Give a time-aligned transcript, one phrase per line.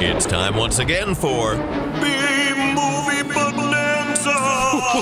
[0.00, 1.60] It's time once again for B
[2.72, 4.67] Movie Bonanza.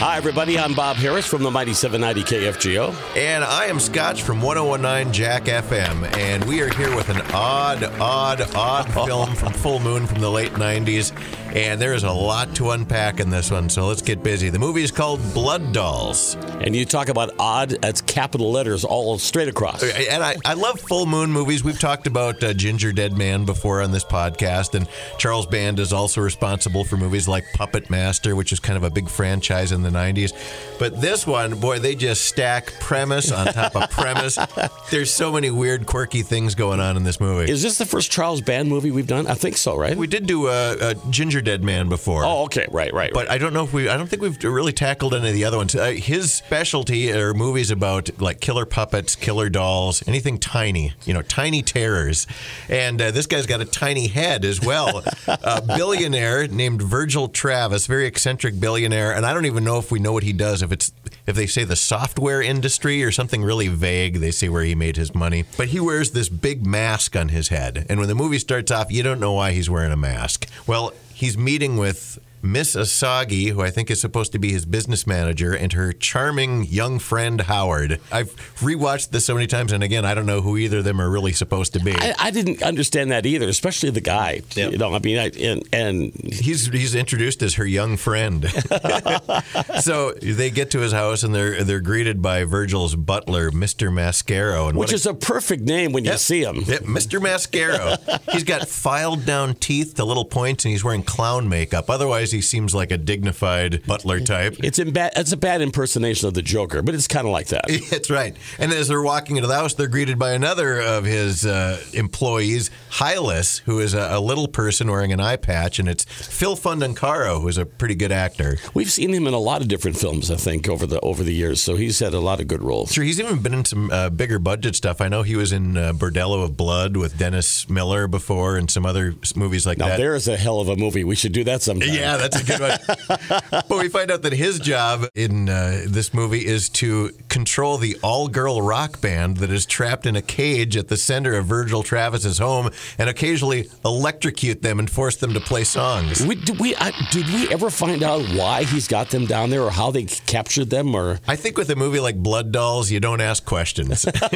[0.00, 0.58] Hi, everybody.
[0.58, 2.92] I'm Bob Harris from the Mighty 790 KFGO.
[3.16, 7.84] and I am Scotch from 1019 Jack FM, and we are here with an odd,
[8.00, 11.12] odd, odd film from Full Moon from the late 90s.
[11.54, 14.50] And there is a lot to unpack in this one, so let's get busy.
[14.50, 16.34] The movie is called Blood Dolls.
[16.60, 19.82] And you talk about odd, that's capital letters all straight across.
[19.82, 21.64] And I, I love full moon movies.
[21.64, 24.86] We've talked about uh, Gingerdead Man before on this podcast, and
[25.16, 28.90] Charles Band is also responsible for movies like Puppet Master, which is kind of a
[28.90, 30.32] big franchise in the 90s.
[30.78, 34.38] But this one, boy, they just stack premise on top of premise.
[34.90, 37.50] There's so many weird, quirky things going on in this movie.
[37.50, 39.26] Is this the first Charles Band movie we've done?
[39.26, 39.96] I think so, right?
[39.96, 42.24] we did do a, a Gingerdead Man before.
[42.24, 42.66] oh, okay.
[42.70, 43.12] Right, right.
[43.12, 45.44] But I don't know if we, I don't think we've really tackled any of the
[45.44, 45.74] other ones.
[45.74, 51.22] Uh, his specialty are movies about like killer puppets, killer dolls, anything tiny, you know,
[51.22, 52.26] tiny terrors.
[52.68, 55.02] And uh, this guy's got a tiny head as well.
[55.26, 57.28] a billionaire named Virgil
[57.58, 59.12] Travis, very eccentric billionaire.
[59.12, 60.92] And I don't even know if we know what he does, if it's,
[61.26, 64.94] if they say the software industry or something really vague, they say where he made
[64.94, 65.44] his money.
[65.56, 67.84] But he wears this big mask on his head.
[67.88, 70.46] And when the movie starts off, you don't know why he's wearing a mask.
[70.68, 75.06] Well, he's meeting with Miss Asagi, who I think is supposed to be his business
[75.06, 78.00] manager, and her charming young friend Howard.
[78.12, 81.00] I've rewatched this so many times, and again, I don't know who either of them
[81.00, 81.94] are really supposed to be.
[81.94, 84.42] I, I didn't understand that either, especially the guy.
[84.54, 84.72] Yep.
[84.72, 88.44] You know, I mean, I, and, and He's he's introduced as her young friend.
[89.80, 94.68] so they get to his house and they're they're greeted by Virgil's butler, Mister Mascaro,
[94.68, 96.56] and which a- is a perfect name when you see him.
[96.56, 97.20] Yep, Mr.
[97.20, 97.98] Mascaro.
[98.32, 101.90] he's got filed down teeth to little points, and he's wearing clown makeup.
[101.90, 104.56] Otherwise, he seems like a dignified butler type.
[104.60, 107.64] It's it's a bad impersonation of the Joker, but it's kind of like that.
[107.90, 108.36] That's right.
[108.58, 112.70] And as they're walking into the house, they're greeted by another of his uh, employees,
[112.90, 117.40] Hylas, who is a, a little person wearing an eye patch, and it's Phil Fondacaro,
[117.40, 118.58] who's a pretty good actor.
[118.74, 121.32] We've seen him in a lot of different films, I think, over the over the
[121.34, 121.60] years.
[121.62, 122.92] So he's had a lot of good roles.
[122.92, 125.00] Sure, he's even been in some uh, bigger budget stuff.
[125.00, 128.84] I know he was in uh, Bordello of Blood with Dennis Miller before, and some
[128.86, 129.98] other movies like Now that.
[129.98, 131.04] there is a hell of a movie.
[131.04, 131.88] We should do that sometime.
[131.92, 133.62] Yeah, that's a good one.
[133.68, 137.96] but we find out that his job in uh, this movie is to control the
[138.02, 142.38] all-girl rock band that is trapped in a cage at the center of Virgil Travis's
[142.38, 146.24] home, and occasionally electrocute them and force them to play songs.
[146.24, 149.62] We, did we I, did we ever find out why he's got them down there,
[149.62, 153.00] or how they captured them, or I think with a movie like Blood Dolls, you
[153.00, 154.06] don't ask questions.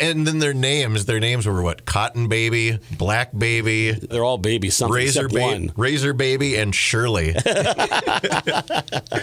[0.00, 1.84] And then their names, their names were what?
[1.84, 4.76] Cotton Baby, Black Baby, they're all babies?
[4.76, 5.72] Something Razor Baby.
[5.76, 7.32] Razor Baby, and Shirley.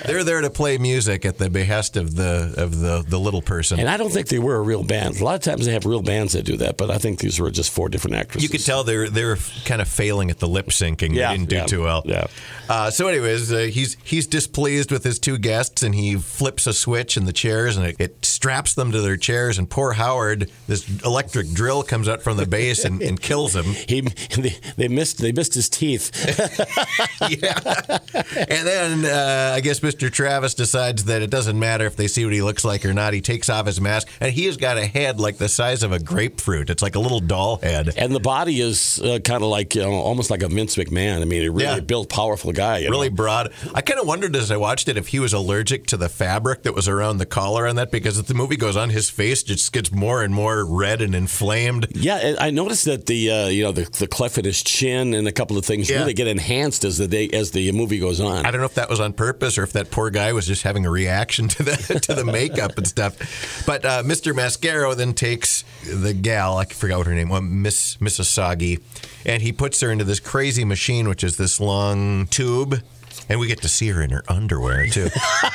[0.06, 3.80] They're there to play music at the behest of the of the the little person.
[3.80, 5.20] And I don't think they were a real band.
[5.20, 7.40] A lot of times they have real bands that do that, but I think these
[7.40, 8.44] were just four different actresses.
[8.44, 11.14] you could tell they're they're kind of failing at the lip syncing.
[11.14, 12.02] Yeah, they didn't do yeah, too well.
[12.06, 12.28] yeah.
[12.68, 16.74] Uh, so, anyways, uh, he's he's displeased with his two guests, and he flips a
[16.74, 19.58] switch in the chairs, and it, it straps them to their chairs.
[19.58, 23.66] And poor Howard, this electric drill comes out from the base and, and kills him.
[23.88, 26.12] He they, they missed they missed his teeth.
[27.30, 27.98] yeah.
[28.38, 30.12] And then uh, I guess Mr.
[30.12, 33.14] Travis decides that it doesn't matter if they see what he looks like or not.
[33.14, 35.92] He takes off his mask, and he has got a head like the size of
[35.92, 36.70] a grapefruit.
[36.70, 37.94] It's like a little doll head.
[37.98, 41.22] And the body is uh, kind of like you know, almost like a Vince McMahon.
[41.22, 41.80] I mean, a really Yeah.
[41.80, 42.80] built, powerful guy.
[42.80, 43.16] you Really know?
[43.16, 43.52] broad.
[43.74, 46.64] I kind of wondered as I watched it if he was allergic to the fabric
[46.64, 49.44] that was around the collar on that because as the movie goes on, his face
[49.44, 51.88] just gets more and more red and inflamed.
[51.96, 55.28] Yeah, I noticed that the uh, you know the, the cleft in his chin and
[55.28, 56.00] a couple of things Yeah.
[56.00, 58.46] really get enhanced as the day as the movie goes on.
[58.46, 60.64] I don't know if that was on purpose or if that poor guy was just
[60.64, 63.66] having a reaction to the to the makeup and stuff.
[63.66, 64.34] But uh, Mr.
[64.34, 68.82] Mascaro then takes the gal, I forgot what her name was, Miss Miss Asagi,
[69.26, 72.82] and he puts her into this crazy machine, which is this long tube.
[73.28, 75.10] And we get to see her in her underwear too,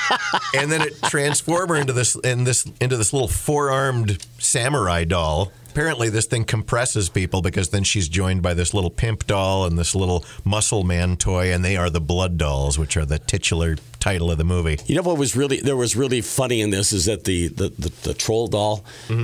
[0.56, 5.52] and then it transforms her into this in this into this little four-armed samurai doll.
[5.70, 9.78] Apparently, this thing compresses people because then she's joined by this little pimp doll and
[9.78, 13.76] this little muscle man toy, and they are the blood dolls, which are the titular
[14.00, 14.78] title of the movie.
[14.86, 17.68] You know what was really there was really funny in this is that the the,
[17.68, 18.82] the, the troll doll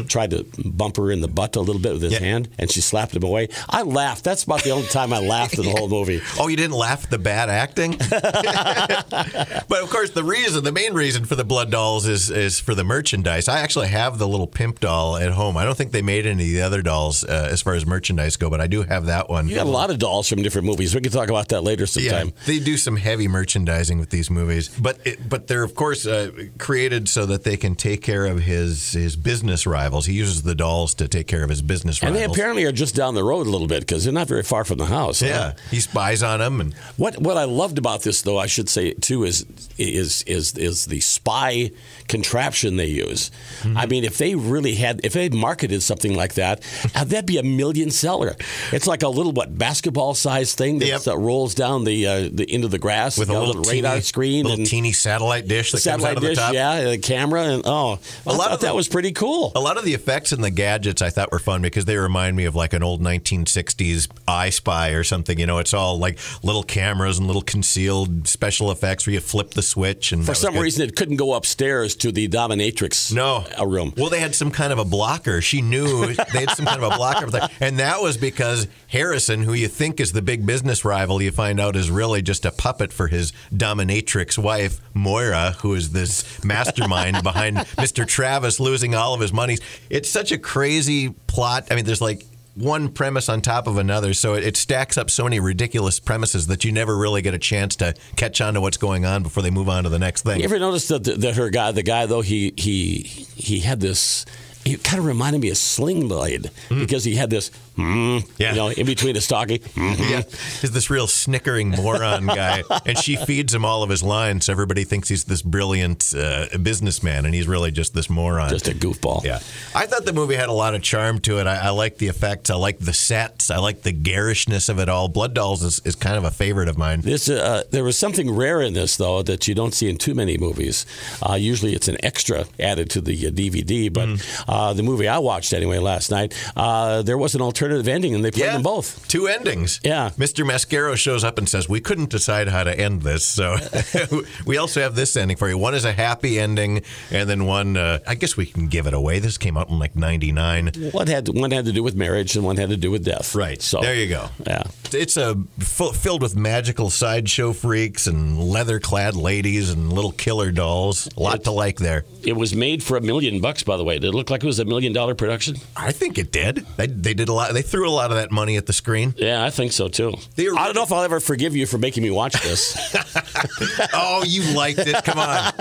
[0.08, 2.24] tried to bump her in the butt a little bit with his Mm-hmm.
[2.24, 2.30] Yeah.
[2.30, 3.48] hand, and she slapped him away.
[3.68, 4.22] I laughed.
[4.24, 6.20] That's about the only time I laughed in the whole movie.
[6.38, 7.96] Oh, you didn't laugh at the bad acting?
[7.98, 12.74] but of course, the reason, the main reason for the blood dolls is is for
[12.74, 13.48] the merchandise.
[13.48, 15.56] I actually have the little pimp doll at home.
[15.56, 18.50] I don't think they made any the other dolls uh, as far as merchandise go,
[18.50, 19.48] but I do have that one.
[19.48, 20.94] You got a lot of dolls from different movies.
[20.94, 22.28] We can talk about that later sometime.
[22.28, 26.06] Yeah, they do some heavy merchandising with these movies, but it, but they're of course
[26.06, 30.06] uh, created so that they can take care of his his business rivals.
[30.06, 32.18] He uses the dolls to take care of his business And rivals.
[32.20, 34.64] they apparently are just down the road a little bit because they're not very far
[34.64, 35.20] from the house.
[35.20, 35.26] huh?
[35.26, 38.68] yeah, he spies on them, and What what I loved about this, though, I should
[38.68, 39.44] say too, is
[39.78, 41.70] is is is the spy
[42.08, 43.30] contraption they use.
[43.62, 43.76] Mm-hmm.
[43.76, 46.62] I mean, if they really had, if they had marketed something like that,
[46.94, 48.36] uh, that'd be a million seller.
[48.72, 51.02] It's like a little what basketball sized thing that, Yep.
[51.02, 54.44] that rolls down the uh, the into the grass with a little, radar teeny, screen
[54.44, 56.54] little and teeny satellite dish that comes out satellite of the dish, top.
[56.54, 59.52] yeah, a camera, and oh, I lot thought of the- that was pretty cool.
[59.54, 62.36] A lot of the effects and the gadgets I thought were fun because they remind
[62.36, 65.38] me of like an old 1960s I Spy or something.
[65.38, 69.52] You know, it's all like little cameras and little concealed special effects where you flip
[69.52, 70.62] the switch and For some good.
[70.62, 73.92] reason, it couldn't go upstairs to the dominatrix No, uh, room.
[73.96, 75.40] Well, they had some kind of a blocker.
[75.40, 77.48] She knew they had some kind of a blocker, there.
[77.60, 81.60] and that was because Harrison, who you think is the big business rival, you find
[81.60, 87.22] out is really just a puppet for his dominatrix wife Moira, who is this mastermind
[87.22, 88.06] behind Mr.
[88.06, 89.58] Travis losing all of his money.
[89.90, 91.66] It's such a crazy plot.
[91.70, 92.24] I mean, there's like.
[92.58, 96.46] One premise on top of another, so it, it stacks up so many ridiculous premises
[96.46, 99.42] that you never really get a chance to catch on to what's going on before
[99.42, 100.38] they move on to the next thing.
[100.38, 104.24] You ever notice that, that her guy, the guy though, he he he had this.
[104.66, 106.80] He kind of reminded me of Sling Blade mm.
[106.80, 108.28] because he had this, mm.
[108.38, 108.50] Yeah.
[108.50, 109.58] you know, in between his talking.
[109.58, 110.10] mhm.
[110.10, 110.22] Yeah,
[110.60, 114.46] he's this real snickering moron guy, and she feeds him all of his lines.
[114.46, 118.50] So everybody thinks he's this brilliant uh, businessman, and he's really just this moron.
[118.50, 119.24] Just a goofball.
[119.24, 119.40] yeah,
[119.74, 121.46] I thought the movie had a lot of charm to it.
[121.46, 122.50] I, I like the effects.
[122.50, 123.50] I like the sets.
[123.50, 125.08] I like the garishness of it all.
[125.08, 127.00] Blood Dolls is, is kind of a favorite of mine.
[127.02, 130.14] This uh, there was something rare in this though that you don't see in too
[130.14, 130.86] many movies.
[131.22, 134.48] Uh, usually it's an extra added to the uh, DVD, but Mm-hmm.
[134.50, 138.24] uh, the movie I watched anyway last night, uh, there was an alternative ending, and
[138.24, 139.06] they played them both.
[139.08, 139.80] Two endings.
[139.82, 140.10] Yeah.
[140.18, 140.44] Mr.
[140.48, 143.26] Mascaro shows up and says, We couldn't decide how to end this.
[143.26, 143.56] So
[144.46, 145.58] we also have this ending for you.
[145.58, 148.94] One is a happy ending, and then one, uh, I guess we can give it
[148.94, 149.18] away.
[149.18, 150.72] This came out in like 99.
[150.92, 153.34] One had one had to do with marriage, and one had to do with death.
[153.34, 153.60] Right.
[153.62, 154.28] So there you go.
[154.46, 154.64] Yeah.
[154.94, 161.08] It's a filled with magical sideshow freaks and leather-clad ladies and little killer dolls.
[161.16, 162.04] A lot to like there.
[162.22, 163.98] It was made for a million bucks, by the way.
[163.98, 165.56] Did it look like it was a million dollar production?
[165.76, 166.66] I think it did.
[166.76, 167.52] They, they did a lot.
[167.52, 169.14] They threw a lot of that money at the screen.
[169.16, 170.14] Yeah, I think so too.
[170.38, 172.76] Ori- I don't know if I'll ever forgive you for making me watch this.
[173.92, 175.02] oh, you liked it.
[175.04, 175.52] Come on.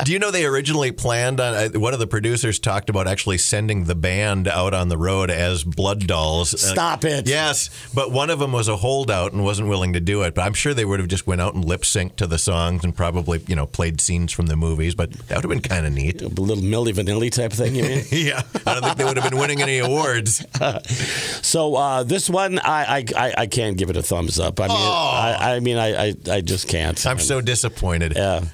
[0.04, 1.54] Do you know they originally planned on?
[1.54, 5.30] Uh, one of the producers talked about actually sending the band out on the road
[5.30, 6.54] as Blood Dolls.
[6.54, 7.28] Uh, Stop it.
[7.28, 10.34] Yes, but one of them was a holdout and wasn't willing to do it.
[10.34, 12.84] But I'm sure they would have just went out and lip synced to the songs
[12.84, 14.94] and probably you know played scenes from the movies.
[14.94, 16.22] But that would have been kind of neat.
[16.22, 18.04] A little Milli Vanilli type thing, you mean?
[18.10, 20.44] Yeah, I don't think they would have been winning any awards.
[21.46, 24.60] so uh, this one, I, I I can't give it a thumbs up.
[24.60, 27.04] I mean, I, I mean, I, I I just can't.
[27.06, 28.14] I'm so disappointed.
[28.14, 28.44] Yeah.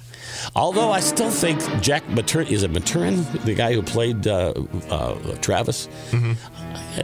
[0.55, 4.53] Although I still think Jack Maturin is it Maturin, the guy who played uh,
[4.91, 5.89] uh, Travis.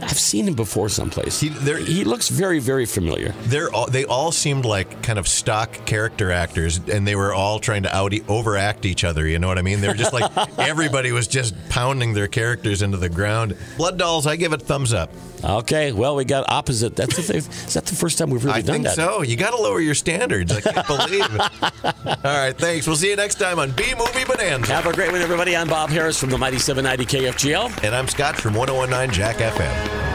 [0.01, 1.39] I've seen him before someplace.
[1.39, 3.33] He- he looks very, very familiar.
[3.43, 7.59] They're all, they all seemed like kind of stock character actors, and they were all
[7.59, 9.27] trying to out overact each other.
[9.27, 9.81] You know what I mean?
[9.81, 13.55] They were just like everybody was just pounding their characters into the ground.
[13.77, 15.09] Blood Dolls, I give it thumbs up.
[15.43, 16.95] Okay, well, we got opposite.
[16.95, 17.37] That's the thing.
[17.39, 18.95] Is that the first time we've really I done think that?
[18.95, 19.23] so.
[19.23, 20.53] You got to lower your standards.
[20.53, 21.41] I can't believe it.
[22.25, 22.87] All right, thanks.
[22.87, 24.71] We'll see you next time on B Movie Bonanza.
[24.73, 25.55] Have a great one, everybody.
[25.57, 27.83] I'm Bob Harris from the Mighty 790 KFGO.
[27.83, 30.12] And I'm Scott from 1019 Jack FM.